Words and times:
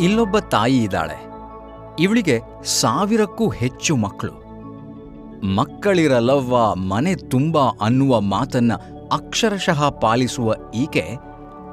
ಇಲ್ಲೊಬ್ಬ 0.00 0.38
ತಾಯಿ 0.38 0.82
ಇದ್ದಾಳೆ. 0.82 1.16
ಇವಳಿಗೆ 1.98 2.40
ಸಾವಿರಕ್ಕೂ 2.64 3.48
ಹೆಚ್ಚು 3.48 3.96
ಮಕ್ಕಳು 3.96 4.49
ಮಕ್ಕಳಿರಲವ್ವ 5.44 6.74
ಮನೆ 6.74 7.14
ತುಂಬ 7.14 7.58
ಅನ್ನುವ 7.80 8.20
ಮಾತನ್ನ 8.20 8.72
ಅಕ್ಷರಶಃ 9.12 9.90
ಪಾಲಿಸುವ 9.90 10.54
ಈಕೆ 10.74 11.16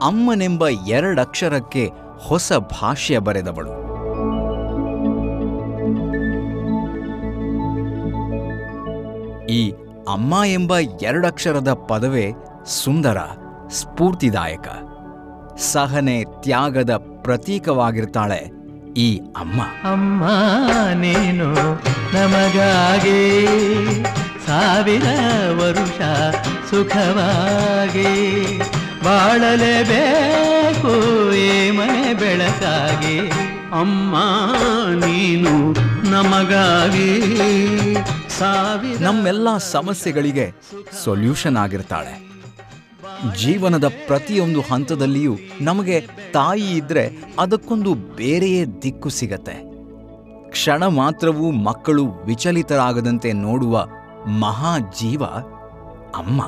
ಅಮ್ಮನೆಂಬ 0.04 0.68
ಎರಡಕ್ಷರಕ್ಕೆ 0.68 1.90
ಹೊಸ 2.28 2.54
ಭಾಷ್ಯ 2.54 3.20
ಬರೆದವಳು. 3.20 3.88
ಈ 9.48 9.72
ಅಮ್ಮ 10.12 10.34
ಎಂಬ 10.46 10.78
ಎರಡಕ್ಷರದ 10.78 11.74
ಪದವೇ 11.74 12.32
ಸುಂದರ, 12.66 13.18
ಸ್ಫೂರ್ತಿದಾಯಕ. 13.70 14.68
ಸಹನೆ 15.58 16.24
ತ್ಯಾಗದ 16.42 17.20
ಪ್ರತೀಕವಾಗಿರ್ತಾಳೆ. 17.22 18.57
ಈ 18.98 19.22
ಅಮ್ಮ. 19.38 19.62
ಅಮ್ಮ 19.62 20.24
ನೀನು 20.94 21.48
ನಮಗಾಗಿ 22.14 23.48
ಸಾವಿರ 24.46 25.04
ವರುಷ 25.52 26.00
ಸುಖವಾಗಿ 26.70 28.14
ಬಾಳಲೇಬೇಕು 29.04 30.94
ಈ 31.34 31.72
ಮನೆ 31.72 32.14
ಬೆಳಕಾಗಿ. 32.14 33.30
ಅಮ್ಮ 33.72 34.16
ನೀನು 35.06 35.72
ನಮಗಾಗಿ 36.12 37.12
ಸಾವಿರ 38.30 38.98
ನಮ್ಮೆಲ್ಲ 39.02 39.58
ಸಮಸ್ಯೆಗಳಿಗೆ 39.58 40.54
ಸೊಲ್ಯೂಷನ್ 41.04 41.58
ಆಗಿರ್ತಾಳೆ. 41.58 42.27
ಜೀವನದ 43.38 43.88
ಪ್ರತಿಯೊಂದು 43.88 44.62
ಹಂತದಲ್ಲಿಯೂ 44.62 45.38
ನಮಗೆ 45.62 46.02
ತಾಯಿ 46.34 46.62
ಇದ್ರೆ 46.62 47.34
ಅದಕ್ಕೊಂದು 47.40 47.94
ಬೇರೆಯೇ 47.94 48.66
ದಿಕ್ಕು 48.66 49.10
ಸಿಗತ್ತೆ. 49.10 49.68
ಕ್ಷಣ 50.50 50.88
ಮಾತ್ರವೂ 50.88 51.52
ಮಕ್ಕಳು 51.52 52.06
ವಿಚಲಿತರಾಗದಂತೆ 52.06 53.34
ನೋಡುವ 53.34 53.86
ಮಹಾ 54.40 54.78
ಜೀವ 54.80 55.26
ಅಮ್ಮ. 56.16 56.42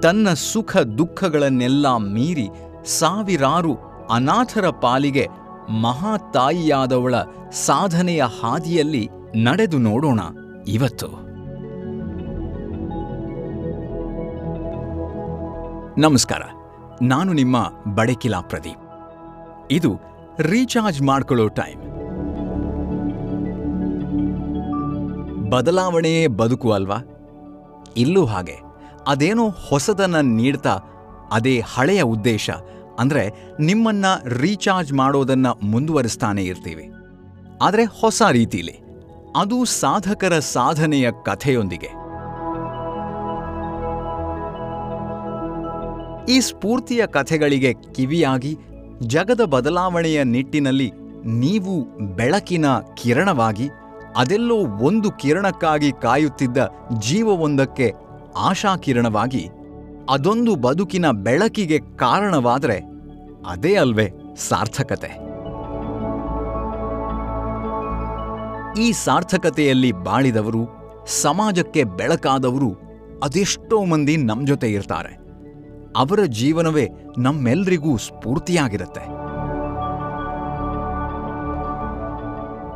ತನ್ನ 0.00 0.28
ಸುಖ 0.52 0.76
ದುಃಖಗಳನ್ನೆಲ್ಲ 0.76 1.96
ಮೀರಿ 1.96 2.48
ಸಾವಿರಾರು 2.84 3.78
ಅನಾಥರ 4.10 4.68
ಪಾಲಿಗೆ 4.68 5.28
ಮಹಾ 5.82 6.16
ತಾಯಿಯಾದವಳ 6.16 7.14
ಸಾಧನೆಯ 7.52 8.24
ಹಾದಿಯಲ್ಲಿ 8.42 9.08
ನಡೆದು 9.36 9.78
ನೋಡೋಣ 9.78 10.20
ಇವತ್ತು. 10.68 11.29
ನಮಸ್ಕಾರ. 15.98 16.42
ನಾನು 17.02 17.32
ನಿಮ್ಮ 17.32 17.70
ಬಡಕಿಲಾ 17.94 18.40
ಪ್ರದೀಪ್. 18.40 18.78
ಇದು 19.70 20.00
ರೀಚಾರ್ಜ್ 20.38 21.02
ಮಾಡ್ಕೊಳ್ಳೋ 21.02 21.48
ಟೈಮ್. 21.48 21.82
ಬದಲಾವಣೆಯೇ 25.50 26.26
ಬದುಕು 26.26 26.72
ಅಲ್ವಾ? 26.72 26.96
ಇಲ್ಲೂ 27.96 28.24
ಹಾಗೆ. 28.24 28.58
ಅದೇನೋ 29.06 29.48
ಹೊಸದನ್ನ 29.48 30.16
ನೀಡ್ತಾ 30.16 30.78
ಅದೇ 31.32 31.62
ಹಳೆಯ 31.74 32.02
ಉದ್ದೇಶ. 32.02 32.50
ಅಂದ್ರೆ 32.98 33.30
ನಿಮ್ಮನ್ನ 33.60 34.04
ರೀಚಾರ್ಜ್ 34.24 34.92
ಮಾಡೋದನ್ನ 34.92 35.46
ಮುಂದುವರಿಸ್ತಾನೆ 35.62 36.44
ಇರ್ತೀವಿ. 36.44 36.90
ಆದರೆ 37.62 37.84
ಹೊಸ 37.84 38.22
ರೀತಿಲಿ. 38.30 38.80
ಅದು 39.36 39.64
ಸಾಧಕರ 39.64 40.38
ಸಾಧನೆಯ 40.38 41.10
ಕಥೆಯೊಂದಿಗೆ. 41.10 41.99
ಈ 46.28 46.40
ಸ್ಫೂರ್ತಿಯ 46.40 47.06
ಕಥೆಗಳಿಗೆ 47.06 47.74
ಕಿವಿಯಾಗಿ 47.74 48.56
ಜಗದ 49.06 49.40
ಬದಲಾವಣೆಯ 49.44 50.22
ನಿಟ್ಟಿನಲ್ಲಿ 50.22 50.90
ನೀವು 51.26 51.84
ಬೆಳಕಿನ 52.16 52.64
ಕಿರಣವಾಗಿ 53.02 53.68
ಅದೆಲ್ಲೋ 54.16 54.54
ಒಂದು 54.54 55.10
ಕಿರಣಕ್ಕಾಗಿ 55.10 55.92
ಕಾಯುತ್ತಿದ್ದ 55.92 56.56
ಜೀವವೊಂದಕ್ಕೆ 56.98 57.92
ಆಶಾಕಿರಣವಾಗಿ 58.36 59.48
ಅದೊಂದು 60.10 60.56
ಬದುಕಿನ 60.56 61.10
ಬೆಳಕಿಗೆ 61.10 61.78
ಕಾರಣವಾದರೆ 61.78 62.78
ಅದೇ 63.46 63.74
ಅಲ್ವೇ 63.74 64.10
ಸಾರ್ಥಕತೆ. 64.36 65.30
ಈ 68.80 68.92
ಸಾರ್ಥಕತೆಯಲ್ಲಿ 68.92 69.92
ಬಾಳಿದವರು, 69.92 70.66
ಸಮಾಜಕ್ಕೆ 71.06 71.84
ಬೆಳಕಾದವರು 71.84 72.70
ಅದೆಷ್ಟೋ 73.22 73.84
ಮಂದಿ 73.84 74.16
ನಮ್ಮ 74.16 74.46
ಜೊತೆ 74.46 74.72
ಇರ್ತಾರೆ. 74.72 75.19
ಅವರ 75.96 76.18
ಜೀವನವೇ 76.26 76.88
ನಮ್ಮೆಲ್ರಿಗೂ 77.18 77.96
ಸ್ಫೂರ್ತಿಯಾಗಿರುತ್ತೆ. 77.96 79.20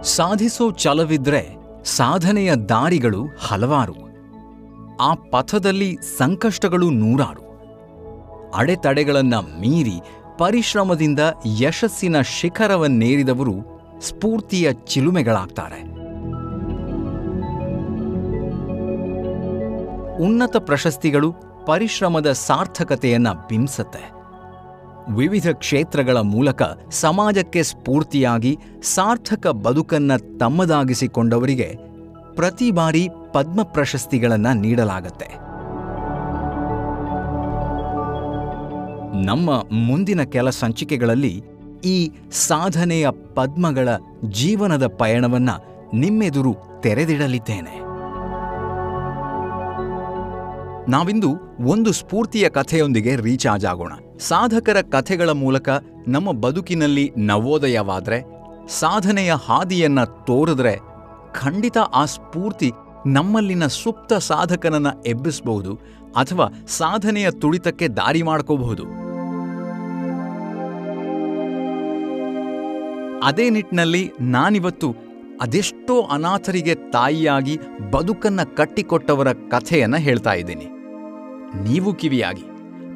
ಸಾಧಿಸೋ 0.03 0.73
ಛಲವಿದ್ರೆ 0.73 1.49
ಸಾಧನೆಯ 1.85 2.55
ದಾರಿಗಳು 2.55 3.25
ಹಲವಾರು. 3.41 3.95
ಆ 5.01 5.15
ಪಥದಲ್ಲಿ 5.15 5.97
ಸಂಕಷ್ಟಗಳು 6.19 6.91
ನೂರಾರು. 6.91 7.45
ಅಡೆತಡೆಗಳನ್ನ 8.55 9.35
ಮೀರಿ 9.35 10.01
ಪರಿಶ್ರಮದಿಂದ 10.39 11.21
ಯಶಸ್ಸಿನ 11.61 12.21
ಶಿಖರವನ್ನೇರಿದವರು 12.21 13.55
ಸ್ಫೂರ್ತಿಯ 14.01 14.73
ಚಿಲುಮೆಗಳಾಗ್ತಾರೆ. 14.73 15.95
ಉನ್ನತ 20.25 20.57
ಪ್ರಶಸ್ತಿಗಳು 20.57 21.54
ಪರಿಶ್ರಮದ 21.67 22.33
ಸಾರ್ಥಕತೆಯನ್ನ 22.33 23.33
ಬಿಂಬಿಸತ್ತೆ. 23.33 24.15
ವಿವಿಧ 25.15 25.47
ಕ್ಷೇತ್ರಗಳ 25.53 26.17
ಮೂಲಕ 26.17 26.63
ಸಮಾಜಕ್ಕೆ 26.91 27.63
ಸ್ಫೂರ್ತಿಯಾಗಿ 27.63 28.59
ಸಾರ್ಥಕ 28.83 29.47
ಬದುಕನ್ನ 29.47 30.13
ತಮ್ಮದಾಗಿಸಿಕೊಂಡವರಿಗೆ 30.41 31.77
ಪ್ರತಿ 32.35 32.71
ಬಾರಿ 32.71 33.09
ಪದ್ಮ 33.33 33.63
ಪ್ರಶಸ್ತಿಗಳನ್ನ 33.63 34.47
ನೀಡಲಾಗತ್ತೆ. 34.47 35.45
ನಮ್ಮ 39.25 39.51
ಮುಂದಿನ 39.73 40.23
ಕೆಲ 40.23 40.51
ಸಂಚಿಕೆಗಳಲ್ಲಿ 40.51 41.43
ಈ 41.85 42.11
ಸಾಧನೆಯ 42.33 43.11
ಪದ್ಮಗಳ 43.11 43.89
ಜೀವನದ 44.29 44.87
ಪಯಣವನ್ನ 44.87 45.51
ನಿಮ್ಮೆದುರು 45.95 46.57
ತೆರೆದಿಡಲಿದ್ದೇನೆ. 46.81 47.84
ನಾವಿಂದು 50.89 51.29
ಒಂದು 51.67 51.93
ಸ್ಫೂರ್ತಿಯ 51.93 52.49
ಕಥೆಯೊಂದಿಗೆ 52.49 53.17
ರೀಚಾರ್ಜ್ 53.17 53.67
ಆಗೋಣ. 53.67 53.93
ಸಾಧಕರ 54.19 54.81
ಕಥೆಗಳ 54.81 55.31
ಮೂಲಕ 55.31 55.69
ನಮ್ಮ 56.09 56.33
ಬದುಕಿನಲ್ಲಿ 56.33 57.13
ನವೋದಯವಾದರೆ, 57.17 58.25
ಸಾಧನೆಯ 58.69 59.35
ಹಾದಿಯನ್ನ 59.47 60.05
ತೋರಿದ್ರೆ 60.05 60.77
ಖಂಡಿತ 61.35 61.79
ಆ 61.79 62.05
ಸ್ಫೂರ್ತಿ 62.05 62.73
ನಮ್ಮಲ್ಲಿನ 63.07 63.67
ಸುಪ್ತ 63.67 64.13
ಸಾಧಕನನ್ನ 64.13 64.87
ಎಬ್ಬಿಸಬಹುದು 65.07 65.75
ಅಥವಾ 66.17 66.65
ಸಾಧನೆಯ 66.67 67.31
ತುಳಿತಕ್ಕೆ 67.31 67.89
ದಾರಿ 67.89 68.23
ಮಾಡ್ಕೋಬಹುದು. 68.23 68.83
ಅದೇ 73.25 73.51
ನಿಟ್ಟಿನಲ್ಲಿ 73.51 74.13
ನಾನಿವತ್ತು 74.21 74.95
ಅದೆಷ್ಟೋ 75.41 76.03
ಅನಾಥರಿಗೆ 76.03 76.75
ತಾಯಿಯಾಗಿ 76.75 77.59
ಬದುಕನ್ನ 77.91 78.41
ಕಟ್ಟಿಕೊಟ್ಟವರ 78.43 79.33
ಕಥೆಯನ್ನ 79.33 79.97
ಹೇಳ್ತಾ 79.97 80.33
ಇದ್ದೀನಿ. 80.33 80.74
ನೀವು 81.63 81.95
ಕಿವಿಯಾಗಿ. 81.95 82.43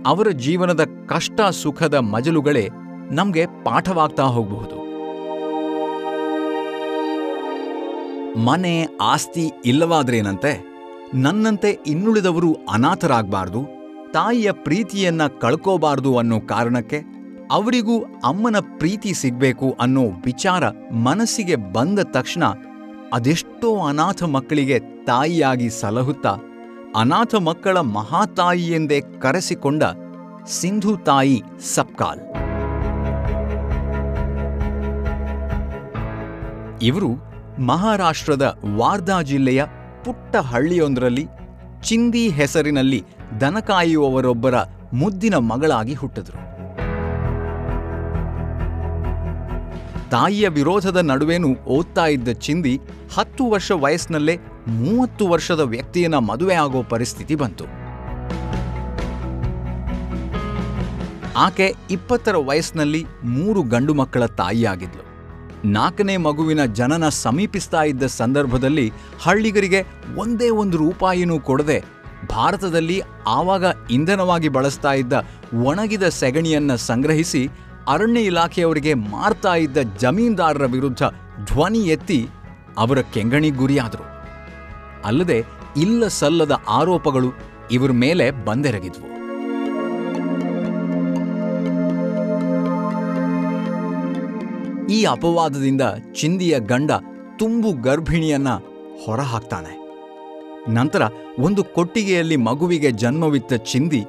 ಅವರ 0.06 0.28
ಜೀವನದ 0.28 0.84
ಕಷ್ಟ 1.08 1.40
ಸುಖದ 1.40 1.94
ಮಜಲುಗಳೇ 1.94 2.68
ನಮಗೆ 3.10 3.46
ಪಾಠವಾಗ್ತಾ 3.46 4.22
ಹೋಗಬಹುದು. 4.22 4.78
ಮನೆ 8.38 8.86
ಆಸ್ತಿ 9.00 9.52
ಇಲ್ಲವಾದ್ರೇನಂತೆ, 9.64 10.64
ನನ್ನಂತೆ 11.14 11.78
ಇನ್ನುಳಿದವರು 11.86 12.54
ಅನಾಥರಾಗಬಾರ್ದು, 12.54 13.78
ತಾಯಿಯ 14.12 14.52
ಪ್ರೀತಿಯನ್ನ 14.52 15.26
ಕಳ್ಕೋಬಾರ್ದು 15.26 16.18
ಅನ್ನೋ 16.18 16.40
ಕಾರಣಕ್ಕೆ 16.40 17.18
ಅವರಿಗೂ 17.50 18.00
ಅಮ್ಮನ 18.00 18.56
ಪ್ರೀತಿ 18.58 19.14
ಸಿಗಬೇಕು 19.14 19.76
ಅನ್ನೋ 19.80 20.02
ವಿಚಾರ 20.02 20.68
ಮನಸ್ಸಿಗೆ 20.92 21.56
ಬಂದ 21.56 21.98
ತಕ್ಷಣ 22.04 22.44
ಅದೆಷ್ಟೋ 23.12 23.86
ಅನಾಥ 23.86 24.22
ಮಕ್ಕಳಿಗೆ 24.22 24.78
ತಾಯಿಯಾಗಿ 24.78 25.70
ಸಲಹುತ್ತಾ 25.70 26.36
ಅನಾಥ 26.96 27.34
ಮಕ್ಕಳ 27.34 27.80
ಮಹಾತಾಯಿ 27.80 28.72
ಎಂದೇ 28.72 29.00
ಕರೆಸಿಕೊಂಡ 29.00 29.82
ಸಿಂಧು 30.46 30.96
ತಾಯಿ 30.96 31.42
ಸಪ್ಕಾಲ್. 31.74 32.20
ಇವರು 36.82 37.14
ಮಹಾರಾಷ್ಟ್ರದ 37.62 38.58
ವಾರ್ಧಾ 38.76 39.22
ಜಿಲ್ಲೆಯ 39.22 39.64
ಪುಟ್ಟ 40.04 40.36
ಹಳ್ಳಿಯೊಂದರಲ್ಲಿ 40.36 41.26
ಚಿಂದಿ 41.82 42.28
ಹೆಸರಿನಲ್ಲಿ 42.28 43.04
ದನ 43.40 43.58
ಕಾಯುವವರೊಬ್ಬರ 43.58 44.54
ಮುದ್ದಿನ 44.92 45.34
ಮಗಳಾಗಿ 45.34 45.94
ಹುಟ್ಟಿದ್ರು. 45.94 46.48
ತಾಯಿಯ 50.10 50.48
ವಿರೋಧದ 50.48 50.96
ನಡುವೆನೂ 50.96 51.54
ಓದ್ತಾ 51.54 52.06
ಇದ್ದ 52.06 52.28
ಚಿಂದಿ 52.28 52.80
ಹತ್ತು 53.14 53.50
ವರ್ಷ 53.50 53.72
ವಯಸ್ಸಿನಲ್ಲೇ 53.72 54.38
ಮೂವತ್ತು 54.68 55.28
ವರ್ಷದ 55.28 55.60
ವ್ಯಕ್ತಿಯನ್ನ 55.60 56.18
ಮದುವೆ 56.18 56.54
ಆಗೋ 56.54 56.82
ಪರಿಸ್ಥಿತಿ 56.82 57.34
ಬಂತು. 57.34 57.64
ಆಕೆ 61.36 61.74
ಇಪ್ಪತ್ತರ 61.90 62.36
ವಯಸ್ಸಿನಲ್ಲಿ 62.36 63.06
ಮೂರು 63.24 63.62
ಗಂಡು 63.62 63.94
ಮಕ್ಕಳ 63.94 64.26
ತಾಯಿಯಾಗಿದ್ಲು. 64.26 65.08
ನಾಲ್ಕನೇ 65.64 66.16
ಮಗುವಿನ 66.16 66.64
ಜನನ 66.64 67.08
ಸಮೀಪಿಸ್ತಾ 67.08 67.82
ಇದ್ದ 67.82 68.02
ಸಂದರ್ಭದಲ್ಲಿ 68.02 68.92
ಹಳ್ಳಿಗರಿಗೆ 69.22 69.84
ಒಂದೇ 70.16 70.48
ಒಂದು 70.50 70.78
ರೂಪಾಯಿನೂ 70.78 71.40
ಕೊಡದೆ 71.40 71.84
ಭಾರತದಲ್ಲಿ 72.30 73.02
ಆವಾಗ 73.26 73.64
ಇಂಧನವಾಗಿ 73.90 74.48
ಬಳಸ್ತಾ 74.48 74.92
ಇದ್ದ 74.92 75.12
ಒಣಗಿದ 75.64 76.02
ಸೆಗಣಿಯನ್ನ 76.02 76.74
ಸಂಗ್ರಹಿಸಿ 76.74 77.48
ಅರಣ್ಯ 77.88 78.20
ಇಲಾಖೆಯವರಿಗೆ 78.20 78.94
ಮಾರ್ತಾ 78.94 79.54
ಇದ್ದ 79.54 79.76
ಜಮೀನ್ದಾರರ 79.98 80.64
ವಿರುದ್ಧ 80.64 81.02
ಧ್ವನಿ 81.44 81.78
ಎತ್ತಿ 81.78 82.28
ಅವರ 82.78 82.98
ಕೆಂಗಣಿ 83.00 83.50
ಗುರಿಯಾದರು. 83.50 84.17
ಅಲ್ಲದೆ 85.04 85.44
ಇಲ್ಲ 85.76 86.06
ಸಲ್ಲದ 86.06 86.54
ಆರೋಪಗಳು 86.68 87.30
ಇವರ 87.70 87.90
ಮೇಲೆ 87.90 88.30
ಬಂದೆರಗಿದ್ವು. 88.30 89.08
ಈ 94.92 95.04
ಅಪವಾದದಿಂದ 95.04 95.82
ಚಿಂದಿಯ 96.20 96.54
ಗಂಡ 96.58 96.90
ತುಂಬು 97.38 97.72
ಗರ್ಭಿಣಿಯನ್ನ 97.72 98.48
ಹೊರಹಾಕ್ತಾನೆ. 99.06 99.72
ನಂತರ 100.68 101.02
ಒಂದು 101.38 101.64
ಕೊಟ್ಟಿಗೆಯಲ್ಲಿ 101.64 102.36
ಮಗುವಿಗೆ 102.36 102.90
ಜನ್ಮವಿತ್ತ 102.90 103.54
ಚಿಂದಿ, 103.54 104.06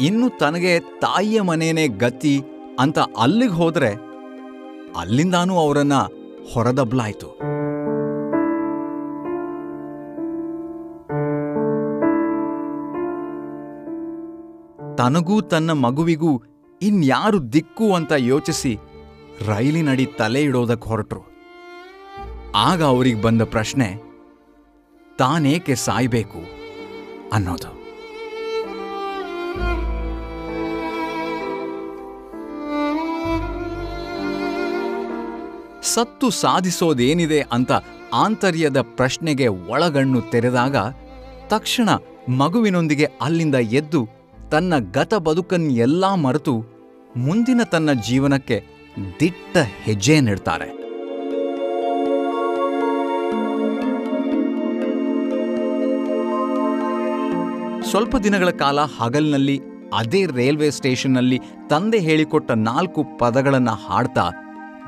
ಇನ್ನು 0.00 0.26
ತನಗೆ 0.38 0.80
ತಾಯಿಯ 0.80 1.40
ಮನೇನೇ 1.40 1.88
ಗತಿ 1.88 2.34
ಅಂತ 2.78 2.98
ಅಲ್ಲಿಗೆ 2.98 3.52
ಹೋದರೆ 3.52 3.90
ಅಲ್ಲಿಂದಾನೂ 4.96 5.58
ಅವರನ್ನ 5.58 5.96
ಹೊರದಬ್ಲಾಯ್ತು. 6.54 7.49
ತನಗೂ 15.00 15.40
ತನ್ನ 15.40 15.70
ಮಗುವಿಗೂ 15.70 16.42
ಇನ್ಯಾರು 16.82 17.52
ದಿಕ್ಕು 17.52 17.94
ಅಂತ 17.94 18.12
ಯೋಚಿಸಿ 18.12 18.78
ರೈಲಿನಡಿ 19.46 20.06
ತಲೆ 20.06 20.42
ಇಡೋದಕ್ಕೆ 20.42 20.88
ಹೊರಟ್ರು. 20.88 21.22
ಆಗ 22.54 22.82
ಅವರಿಗೆ 22.82 23.22
ಬಂದ 23.22 23.42
ಪ್ರಶ್ನೆ, 23.42 23.88
ತಾನೇಕೆ 25.18 25.74
ಸಾಯ್ಬೇಕು 25.74 26.40
ಅನ್ನೋದು. 27.32 27.70
ಸತ್ತು 35.82 36.30
ಸಾಧಿಸೋದೇನಿದೆ 36.30 37.42
ಅಂತ 37.52 37.72
ಆಂತರ್ಯದ 38.12 38.80
ಪ್ರಶ್ನೆಗೆ 38.80 39.46
ಒಳಗಣ್ಣು 39.48 40.20
ತೆರೆದಾಗ 40.20 40.76
ತಕ್ಷಣ 41.48 41.88
ಮಗುವಿನೊಂದಿಗೆ 42.36 43.04
ಅಲ್ಲಿಂದ 43.20 43.54
ಎದ್ದು 43.54 44.19
ತನ್ನ 44.50 44.74
ಗತ 44.92 45.14
ಬದುಕನ್ನೆಲ್ಲಾ 45.14 46.14
ಮರೆತು 46.14 46.64
ಮುಂದಿನ 47.16 47.60
ತನ್ನ 47.62 47.92
ಜೀವನಕ್ಕೆ 47.92 48.64
ದಿಟ್ಟ 49.20 49.56
ಹೆಜ್ಜೆ 49.82 50.20
ನೀಡ್ತಾರೆ. 50.20 50.68
ಸ್ವಲ್ಪ 57.90 58.16
ದಿನಗಳ 58.16 58.50
ಕಾಲ 58.50 58.78
ಹಗಲಿನಲ್ಲಿ 58.80 59.60
ಅದೇ 59.94 60.26
ರೈಲ್ವೆ 60.26 60.70
ಸ್ಟೇಷನ್ನಲ್ಲಿ 60.70 61.40
ತಂದೆ 61.70 61.98
ಹೇಳಿಕೊಟ್ಟ 61.98 62.50
ನಾಲ್ಕು 62.50 63.06
ಪದಗಳನ್ನು 63.18 63.70
ಹಾಡ್ತಾ, 63.70 64.30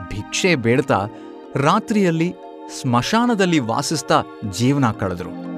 ಭಿಕ್ಷೆ 0.09 0.57
ಬೇಡ್ತಾ 0.57 1.07
ರಾತ್ರಿಯಲ್ಲಿ 1.55 2.35
ಸ್ಮಶಾನದಲ್ಲಿ 2.81 3.59
ವಾಸಿಸ್ತಾ 3.59 4.23
ಜೀವನ 4.51 4.91
ಕಳೆದ್ರು. 4.91 5.52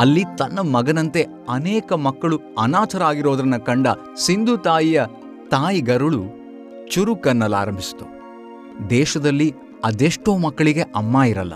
ಅಲ್ಲಿ 0.00 0.24
ತನ್ನ 0.38 0.58
ಮಗನಂತೆ 0.58 1.26
ಅನೇಕ 1.48 1.92
ಮಕ್ಕಳು 1.92 2.40
ಅನಾಥರಾಗಿರೋದನ್ನ 2.58 3.56
ಕಂಡ 3.56 3.86
ಸಿಂಧು 4.18 4.56
ತಾಯಿಯ 4.56 5.02
ತಾಯಿ 5.50 5.80
ಗರುಳು 5.80 6.22
ಚುರುಕನ್ನಲಾರಂಭಿಸಿತು. 6.90 8.06
ದೇಶದಲ್ಲಿ 8.90 9.54
ಅದೆಷ್ಟೋ 9.84 10.36
ಮಕ್ಕಳಿಗೆ 10.38 10.80
ಅಮ್ಮ 10.80 11.22
ಇರಲ್ಲ. 11.22 11.52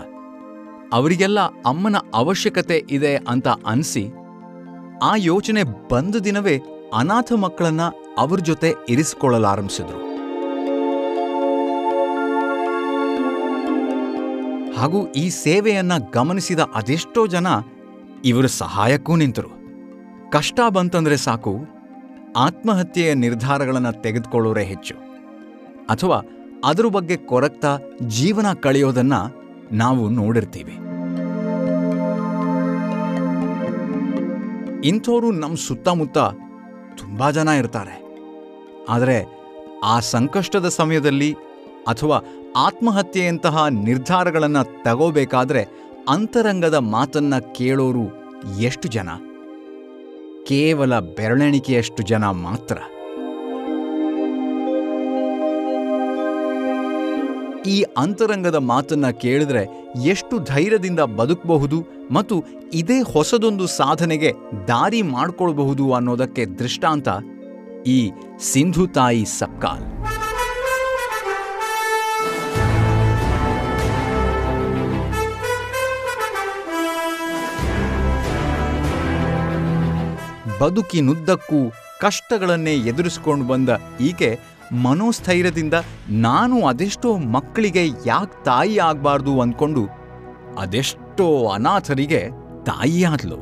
ಅವರಿಗೆಲ್ಲ 0.93 1.39
ಅಮ್ಮನ 1.39 1.95
ಅವಶ್ಯಕತೆ 2.13 2.85
ಇದೆ 2.89 3.15
ಅಂತ 3.15 3.47
ಅನ್ಸಿ 3.47 4.09
ಆ 5.03 5.13
ಯೋಚನೆ 5.15 5.63
ಬಂದ 5.91 6.15
ದಿನವೇ 6.15 6.61
ಅನಾಥ 6.93 7.33
ಮಕ್ಕಳನ್ನ 7.33 7.81
ಅವ್ರ 8.17 8.39
ಜೊತೆ 8.39 8.73
ಇರಿಸಿಕೊಳ್ಳಲಾರಂಭಿಸಿದ್ರು. 8.89 9.99
ಹಾಗೂ 14.79 15.07
ಈ 15.07 15.29
ಸೇವೆಯನ್ನ 15.29 15.91
ಗಮನಿಸಿದ 16.13 16.59
ಅದೆಷ್ಟೋ 16.59 17.27
ಜನ 17.27 17.47
ಇವರ 18.25 18.45
ಸಹಾಯಕ್ಕೂ 18.45 19.15
ನಿಂತರು. 19.15 19.49
ಕಷ್ಟ 20.31 20.59
ಬಂತಂದ್ರೆ 20.69 21.17
ಸಾಕು, 21.17 21.57
ಆತ್ಮಹತ್ಯೆಯ 22.37 23.13
ನಿರ್ಧಾರಗಳನ್ನು 23.13 24.01
ತೆಗೆದುಕೊಳ್ಳೋರೇ 24.01 24.63
ಹೆಚ್ಚು. 24.63 24.95
ಅಥವಾ 25.89 26.21
ಅದ್ರ 26.65 26.85
ಬಗ್ಗೆ 26.87 27.17
ಕೊರಗ್ತಾ 27.17 27.79
ಜೀವನ 28.01 28.53
ಕಳೆಯೋದನ್ನ 28.53 29.13
ನಾವು 29.71 30.09
ನೋಡಿರ್ತೀವಿ. 30.09 30.73
ಇಂಥವರು 34.87 35.31
ನಮ್ಮ 35.31 35.55
ಸುತ್ತಮುತ್ತ 35.55 36.17
ತುಂಬಾ 36.97 37.31
ಜನ 37.31 37.47
ಇರ್ತಾರೆ. 37.47 38.03
ಆದರೆ 38.89 39.25
ಆ 39.83 39.99
ಸಂಕಷ್ಟದ 39.99 40.69
ಸಮಯದಲ್ಲಿ 40.69 41.33
ಅಥವಾ 41.87 42.19
ಆತ್ಮಹತ್ಯೆಯಂತಹ 42.57 43.67
ನಿರ್ಧಾರಗಳನ್ನು 43.67 44.83
ತಗೋಬೇಕಾದ್ರೆ 44.83 45.84
ಅಂತರಂಗದ 46.07 46.73
ಮಾತನ್ನ 46.73 47.33
ಕೇಳೋರು 47.39 48.05
ಎಷ್ಟು 48.59 48.87
ಜನ? 48.87 49.09
ಕೇವಲ 50.47 50.99
ಬೆರಳೆಣಿಕೆಯಷ್ಟು 50.99 52.03
ಜನ 52.03 52.23
ಮಾತ್ರ. 52.23 52.77
ಈ 57.69 57.85
ಅಂತರಂಗದ 57.97 58.55
ಮಾತನ್ನ 58.55 59.09
ಕೇಳಿದ್ರೆ 59.09 59.67
ಎಷ್ಟು 60.05 60.39
ಧೈರ್ಯದಿಂದ 60.39 60.99
ಬದುಕಬಹುದು 60.99 62.07
ಮತ್ತು 62.11 62.43
ಇದೇ 62.73 63.01
ಹೊಸದೊಂದು 63.01 63.67
ಸಾಧನೆಗೆ 63.67 64.31
ದಾರಿ 64.67 65.01
ಮಾಡಿಕೊಳ್ಬಹುದು 65.01 65.93
ಅನ್ನೋದಕ್ಕೆ 65.93 66.45
ದೃಷ್ಟಾಂತ 66.45 67.07
ಈ 67.85 68.11
ಸಿಂಧು 68.41 68.87
ತಾಯಿ 68.87 69.25
ಸಪ್ಕಾಲ್ 69.25 69.83
ಬದುಕಿನುದ್ದಕ್ಕೂ 80.61 81.59
ಕಷ್ಟಗಳನ್ನೇ 82.01 82.73
ಎದುರಿಸಿಕೊಂಡು 82.73 83.45
ಬಂದ 83.45 83.69
ಈಕೆ 84.01 84.39
ಮನೋಸ್ಥೈರ್ಯದಿಂದ 84.83 85.73
ನಾನು 86.09 86.65
ಅದೆಷ್ಟೋ 86.67 87.17
ಮಕ್ಕಳಿಗೆ 87.17 87.85
ಯಾಕೆ 88.05 88.43
ತಾಯಿ 88.43 88.77
ಆಗಬಾರ್ದು 88.77 89.41
ಅಂದ್ಕೊಂಡು 89.41 89.83
ಅದೆಷ್ಟೋ 90.59 91.47
ಅನಾಥರಿಗೆ 91.47 92.21
ತಾಯಿಯಾದ್ಲು 92.65 93.37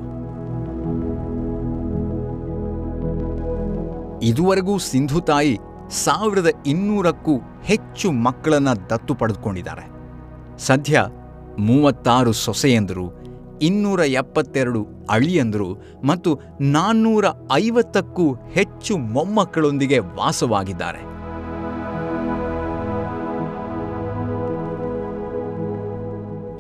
ಇದುವರೆಗೂ 4.24 4.77
ಸಿಂಧು 4.77 5.22
ತಾಯಿ 5.22 5.60
ಸಾವಿರದ 6.03 6.48
ಇನ್ನೂರಕ್ಕೂ 6.65 7.34
ಹೆಚ್ಚು 7.63 8.12
ಮಕ್ಕಳನ್ನ 8.12 8.74
ದತ್ತು 8.74 9.15
ಪಡೆದುಕೊಂಡಿದ್ದಾರೆ. 9.15 9.86
ಸದ್ಯ 10.58 11.01
ಮೂವತ್ತಾರು 11.60 12.32
ಸೊಸೆಯಂದರು 12.32 13.22
ಇನ್ನೂರ 13.62 14.00
ಎಪ್ಪತ್ತೆರಡು 14.00 14.86
ಅಳಿಯಂದರು 15.10 15.77
ಮತ್ತು 16.03 16.39
ನಾನ್ನೂರ 16.62 17.25
ಐವತ್ತಕ್ಕೂ 17.53 18.33
ಹೆಚ್ಚು 18.33 18.98
ಮೊಮ್ಮಕ್ಕಳೊಂದಿಗೆ 18.98 20.00
ವಾಸವಾಗಿದ್ದಾರೆ. 20.00 21.13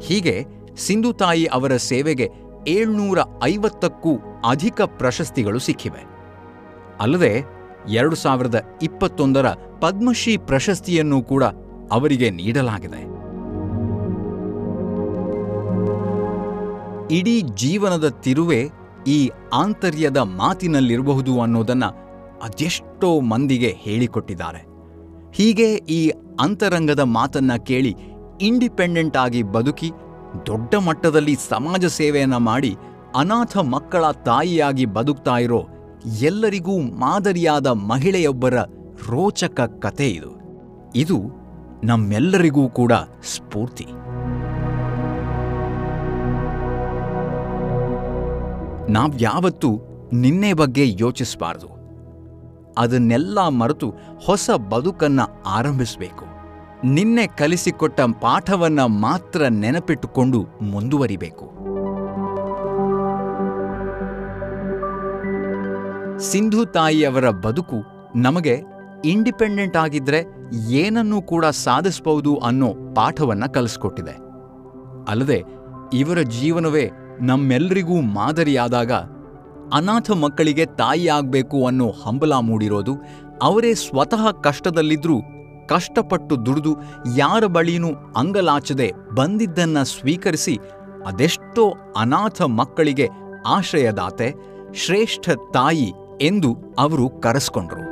ಹೀಗೆ 0.07 0.45
ಸಿಂಧು 0.75 1.13
ತಾಯಿ 1.13 1.45
ಅವರ 1.45 1.75
ಸೇವೆಗೆ 1.75 2.29
ಏಳ್ನೂರ 2.67 3.19
ಐವತ್ತಕ್ಕೂ 3.43 4.17
ಅಧಿಕ 4.49 4.81
ಪ್ರಶಸ್ತಿಗಳು 4.81 5.59
ಸಿಕ್ಕಿವೆ. 5.59 6.03
ಅಲ್ಲದೆ 6.99 7.63
ಎರಡು 7.89 8.15
ಸಾವಿರದ 8.15 8.61
ಇಪ್ಪತ್ತೊಂದರ 8.81 9.49
ಪದ್ಮಶ್ರೀ 9.81 10.37
ಪ್ರಶಸ್ತಿಯನ್ನು 10.37 11.21
ಕೂಡ 11.21 11.43
ಅವರಿಗೆ 11.91 12.29
ನೀಡಲಾಗಿದೆ. 12.29 13.12
ಇಡೀ 17.13 17.41
ಜೀವನದ 17.41 18.07
ತಿರುವೆ 18.09 18.69
ಈ 19.07 19.31
ಆಂತರ್ಯದ 19.53 20.17
ಮಾತಿನಲ್ಲಿರಬಹುದು 20.17 21.41
ಅನ್ನೋದನ್ನ 21.41 21.85
ಅದೆಷ್ಟೋ 22.43 23.19
ಮಂದಿಗೆ 23.19 23.75
ಹೇಳಿಕೊಟ್ಟಿದ್ದಾರೆ. 23.77 24.61
ಹೀಗೆ 25.33 25.73
ಈ 25.73 26.11
ಅಂತರಂಗದ 26.39 26.99
ಮಾತನ್ನ 26.99 27.51
ಕೇಳಿ 27.55 27.95
ಇಂಡಿಪೆಂಡೆಂಟ್ 28.41 29.17
ಆಗಿ 29.17 29.43
ಬದುಕಿ 29.43 29.91
ದೊಡ್ಡ 30.45 30.75
ಮಟ್ಟದಲ್ಲಿ 30.75 31.35
ಸಮಾಜ 31.35 31.85
ಸೇವೆಯನ್ನು 31.85 32.39
ಮಾಡಿ 32.39 32.75
ಅನಾಥ 33.15 33.57
ಮಕ್ಕಳ 33.57 34.11
ತಾಯಿಯಾಗಿ 34.11 34.85
ಬದುಕ್ತಾ 34.85 35.37
ಇರೋ 35.37 35.61
ಎಲ್ಲರಿಗೂ 36.21 36.79
ಮಾದರಿಯಾದ 36.79 37.67
ಮಹಿಳೆಯೊಬ್ಬರ 37.67 38.55
ರೋಚಕ 39.09 39.61
ಕತೆ 39.81 40.09
ಇದು. 40.09 40.31
ಇದು 40.95 41.17
ನಮ್ಮೆಲ್ಲರಿಗೂ 41.83 42.69
ಕೂಡ 42.69 42.91
ಸ್ಫೂರ್ತಿ. 43.23 43.85
ನಾವ್ಯಾವತ್ತೂ 48.89 49.81
ನಿನ್ನೆ 50.13 50.53
ಬಗ್ಗೆ 50.53 50.83
ಯೋಚಿಸಬಾರದು. 50.87 51.83
ಅದನ್ನೆಲ್ಲ 52.77 53.47
ಮರೆತು 53.47 53.93
ಹೊಸ 54.25 54.49
ಬದುಕನ್ನ 54.51 55.19
ಆರಂಭಿಸಬೇಕು. 55.45 56.25
ನಿನ್ನೆ 56.83 57.27
ಕಲಿಸಿಕೊಟ್ಟ 57.27 58.01
ಪಾಠವನ್ನ 58.01 58.79
ಮಾತ್ರ 58.79 59.45
ನೆನಪಿಟ್ಟುಕೊಂಡು 59.47 60.45
ಮುಂದುವರಿಬೇಕು. 60.61 61.45
ಸಿಂಧು 66.19 66.65
ತಾಯಿಯವರ 66.65 67.29
ಬದುಕು 67.29 67.75
ನಮಗೆ 68.15 68.61
ಇಂಡಿಪೆಂಡೆಂಟ್ 69.05 69.77
ಆಗಿದ್ರೆ 69.77 70.23
ಏನನ್ನೂ 70.69 71.21
ಕೂಡ 71.21 71.45
ಸಾಧಿಸಬಹುದು 71.45 72.37
ಅನ್ನೋ 72.37 72.73
ಪಾಠವನ್ನ 72.95 73.45
ಕಲಿಸ್ಕೊಟ್ಟಿದೆ. 73.45 74.17
ಅಲ್ಲದೆ 75.07 75.43
ಇವರ 75.93 76.19
ಜೀವನವೇ 76.19 76.91
ನಮ್ಮೆಲ್ಲರಿಗೂ 77.27 77.97
ಮಾದರಿಯಾದಾಗ 78.17 78.91
ಅನಾಥ 79.77 80.07
ಮಕ್ಕಳಿಗೆ 80.23 80.65
ತಾಯಿ 80.79 81.05
ಆಗಬೇಕು 81.17 81.57
ಅನ್ನೋ 81.67 81.87
ಹಂಬಲ 82.03 82.33
ಮೂಡಿರೋದು, 82.47 82.93
ಅವರೇ 83.47 83.71
ಸ್ವತಃ 83.83 84.23
ಕಷ್ಟದಲ್ಲಿದ್ದರೂ 84.47 85.17
ಕಷ್ಟಪಟ್ಟು 85.71 86.35
ದುಡಿದು 86.45 86.73
ಯಾರ 87.17 87.43
ಬಳಿನೂ 87.55 87.91
ಅಂಗಲಾಚದೆ 88.21 88.87
ಬಂದಿದ್ದನ್ನ 89.15 89.79
ಸ್ವೀಕರಿಸಿ 89.93 90.55
ಅದೆಷ್ಟೋ 91.07 91.65
ಅನಾಥ 91.97 92.41
ಮಕ್ಕಳಿಗೆ 92.59 93.07
ಆಶ್ರಯದಾತೆ, 93.55 94.27
ಶ್ರೇಷ್ಠ 94.83 95.35
ತಾಯಿ 95.53 95.89
ಎಂದು 96.29 96.51
ಅವರು 96.79 97.07
ಕರೆಸ್ಕೊಂಡ್ರು. 97.25 97.83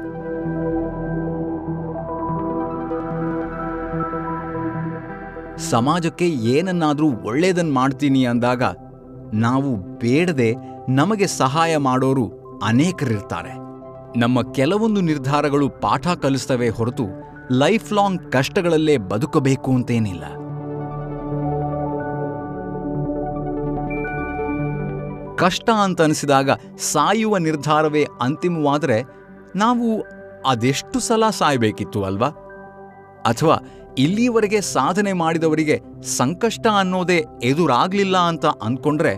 ಸಮಾಜಕ್ಕೆ 5.72 6.28
ಏನನ್ನಾದರೂ 6.54 7.08
ಒಳ್ಳೇದನ್ 7.30 7.74
ಮಾಡ್ತೀನಿ 7.74 8.22
ಅಂದಾಗ 8.26 8.64
ನಾವು 9.34 10.00
ಬೇಡದೆ 10.00 10.56
ನಮಗೆ 10.90 11.28
ಸಹಾಯ 11.28 11.78
ಮಾಡೋರು 11.78 12.32
ಅನೇಕರಿರ್ತಾರೆ. 12.64 13.54
ನಮ್ಮ 14.20 14.52
ಕೆಲವೊಂದು 14.52 15.02
ನಿರ್ಧಾರಗಳು 15.02 15.70
ಪಾಠ 15.70 16.08
ಕಲಿಸ್ತವೆ 16.08 16.70
ಹೊರತು 16.70 17.04
ಲೈಫ್ 17.52 17.94
ಲಾಂಗ್ 17.94 18.32
ಕಷ್ಟಗಳಲ್ಲೇ 18.32 18.98
ಬದುಕಬೇಕು 18.98 19.72
ಅಂತೇನಿಲ್ಲ. 19.72 20.24
ಕಷ್ಟ 25.36 25.70
ಅಂತ 25.70 26.02
ಅನಿಸಿದಾಗ 26.02 26.50
ಸಾಯುವ 26.78 27.38
ನಿರ್ಧಾರವೇ 27.38 28.08
ಅಂತಿಮವಾದರೆ 28.22 29.04
ನಾವು 29.56 30.04
ಅದೆಷ್ಟು 30.48 31.00
ಸಲ 31.00 31.30
ಸಾಯಬೇಕಿತ್ತು 31.30 32.04
ಅಲ್ವಾ? 32.04 32.28
ಅಥವಾ 33.26 33.81
ಇಲ್ಲಿಯವರೆಗೆ 33.98 34.62
ಸಾಧನೆ 34.62 35.14
ಮಾಡಿದವರಿಗೆ 35.14 35.80
ಸಂಕಷ್ಟ 36.04 36.68
ಅನ್ನೋದೇ 36.80 37.26
ಎದುರಾಗ್ಲಿಲ್ಲ 37.44 38.18
ಅಂತ 38.18 38.46
ಅಂದ್ಕೊಂಡ್ರೆ 38.46 39.16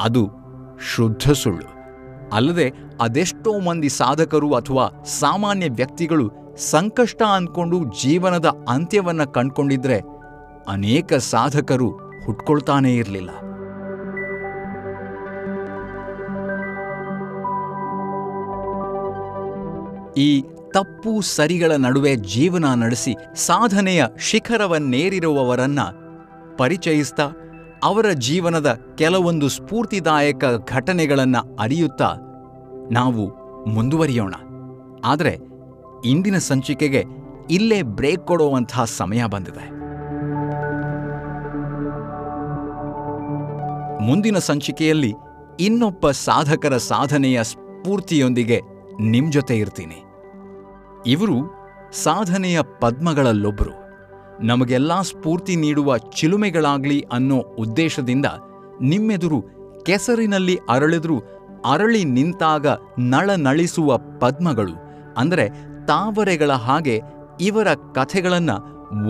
ಅದು 0.00 0.30
ಶುದ್ಧ 0.94 1.32
ಸುಳ್ಳು. 1.32 1.80
ಅಲ್ಲದೆ 2.32 2.72
ಅದೆಷ್ಟೋ 3.00 3.58
ಮಂದಿ 3.58 3.88
ಸಾಧಕರು 3.88 4.54
ಅಥವಾ 4.54 5.04
ಸಾಮಾನ್ಯ 5.04 5.68
ವ್ಯಕ್ತಿಗಳು 5.70 6.56
ಸಂಕಷ್ಟ 6.56 7.22
ಅಂದ್ಕೊಂಡು 7.22 7.84
ಜೀವನದ 8.02 8.52
ಅಂತ್ಯವನ್ನ 8.68 9.24
ಕಂಡ್ಕೊಂಡಿದ್ರೆ 9.24 10.00
ಅನೇಕ 10.68 11.14
ಸಾಧಕರು 11.14 11.90
ಹುಟ್ಕೊಳ್ತಾನೇ 12.26 12.96
ಇರಲಿಲ್ಲ. 12.96 13.30
ಈ 20.16 20.44
ತಪ್ಪು 20.72 21.20
ಸರಿಗಳ 21.20 21.72
ನಡುವೆ 21.72 22.16
ಜೀವನ 22.16 22.64
ನಡೆಸಿ 22.74 23.14
ಸಾಧನೆಯ 23.34 24.04
ಶಿಖರವನ್ನೇರಿರುವವರನ್ನ 24.18 25.80
ಪರಿಚಯಿಸ್ತಾ 26.56 27.22
ಅವರ 27.84 28.06
ಜೀವನದ 28.10 28.78
ಕೆಲವೊಂದು 28.98 29.48
ಸ್ಫೂರ್ತಿದಾಯಕ 29.48 30.44
ಘಟನೆಗಳನ್ನ 30.68 31.36
ಅರಿಯುತ್ತಾ 31.60 32.14
ನಾವು 32.92 33.24
ಮುಂದುವರಿಯೋಣ. 33.64 34.34
ಆದರೆ 35.04 35.38
ಇಂದಿನ 36.04 36.38
ಸಂಚಿಕೆಗೆ 36.38 37.04
ಇಲ್ಲೇ 37.50 37.82
ಬ್ರೇಕ್ 37.82 38.26
ಕೊಡುವಂತಹ 38.26 38.84
ಸಮಯ 38.84 39.24
ಬಂದಿದೆ. 39.24 39.64
ಮುಂದಿನ 44.04 44.38
ಸಂಚಿಕೆಯಲ್ಲಿ 44.38 45.12
ಇನ್ನೊಬ್ಬ 45.60 46.10
ಸಾಧಕರ 46.10 46.76
ಸಾಧನೆಯ 46.76 47.42
ಸ್ಫೂರ್ತಿಯೊಂದಿಗೆ 47.42 48.60
ನಿಮ್ 49.00 49.32
ಜೊತೆ 49.32 49.56
ಇರ್ತೀನಿ. 49.56 50.09
ಇವರು 51.06 51.36
ಸಾಧನೆಯ 51.92 52.60
ಪದ್ಮಗಳಲ್ಲೊಬ್ಬರು 52.80 53.70
ನಮಗೆಲ್ಲ 54.40 55.00
ಸ್ಫೂರ್ತಿ 55.00 55.56
ನೀಡುವ 55.56 55.98
ಚಿಲುಮೆಗಳಾಗ್ಲಿ 55.98 57.06
ಅನ್ನೋ 57.12 57.36
ಉದ್ದೇಶದಿಂದ 57.36 58.26
ನಿಮ್ಮೆದುರು 58.82 59.42
ಕೆಸರಿನಲ್ಲಿ 59.82 60.58
ಅರಳಿದ್ರೂ 60.68 61.20
ಅರಳಿ 61.64 62.04
ನಿಂತಾಗ 62.04 62.66
ನಳನಳಿಸುವ 62.98 63.96
ಪದ್ಮಗಳು. 63.96 64.72
ಅಂದರೆ 65.16 65.48
ತಾವರೆಗಳ 65.86 66.50
ಹಾಗೆ 66.50 67.00
ಇವರ 67.40 67.66
ಕಥೆಗಳನ್ನು 67.94 68.56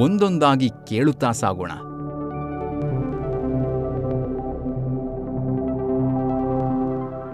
ಒಂದೊಂದಾಗಿ 0.01 0.71
ಕೇಳುತ್ತಾ 0.89 1.31
ಸಾಗೋಣ. 1.31 1.71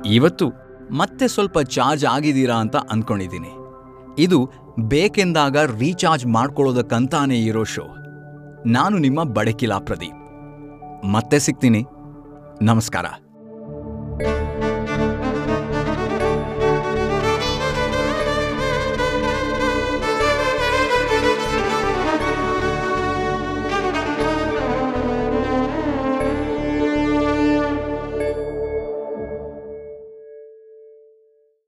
ಇವತ್ತು 0.06 0.48
ಮತ್ತೆ 0.96 1.28
ಸ್ವಲ್ಪ 1.28 1.58
ಚಾರ್ಜ್ 1.58 2.06
ಆಗಿದ್ದೀರಾ 2.06 2.54
ಅಂತ 2.54 2.76
ಅಂದ್ಕೊಂಡಿದ್ದೀನಿ 2.76 3.65
ಇದು 4.18 4.50
ಬೇಕೆಂದಾಗ 4.80 5.56
ರೀಚಾರ್ಜ್ 5.56 6.26
ಮಾಡ್ಕೊಳ್ಳೋದಕ್ಕಂತಾನೇ 6.26 7.38
ಇರೋ 7.38 7.64
ಶೋ. 7.64 7.82
ನಾನು 8.66 8.98
ನಿಮ್ಮ 8.98 9.24
ಬಡಕಿಲಾ 9.24 9.78
ಪ್ರದೀಪ್. 9.78 11.06
ಮತ್ತೆ 11.06 11.38
ಸಿಗ್ತೀನಿ. 11.38 11.84
ನಮಸ್ಕಾರ. 12.62 13.04